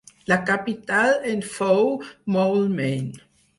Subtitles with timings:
[0.29, 1.85] La capital en fou
[2.37, 3.09] Moulmein.